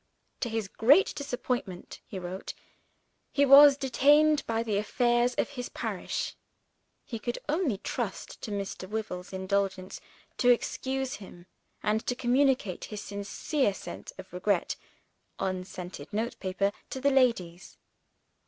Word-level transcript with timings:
To 0.39 0.49
his 0.49 0.67
great 0.67 1.13
disappointment 1.13 2.01
(he 2.07 2.17
wrote) 2.17 2.55
he 3.31 3.45
was 3.45 3.77
detained 3.77 4.43
by 4.47 4.63
the 4.63 4.77
affairs 4.77 5.35
of 5.35 5.49
his 5.49 5.69
parish. 5.69 6.33
He 7.05 7.19
could 7.19 7.37
only 7.47 7.77
trust 7.77 8.41
to 8.41 8.49
Mr. 8.49 8.89
Wyvil's 8.89 9.31
indulgence 9.31 10.01
to 10.39 10.49
excuse 10.49 11.17
him, 11.17 11.45
and 11.83 12.03
to 12.07 12.15
communicate 12.15 12.85
his 12.85 13.03
sincere 13.03 13.75
sense 13.75 14.11
of 14.17 14.33
regret 14.33 14.75
(on 15.37 15.63
scented 15.65 16.11
note 16.11 16.39
paper) 16.39 16.71
to 16.89 16.99
the 16.99 17.11
ladies. 17.11 17.77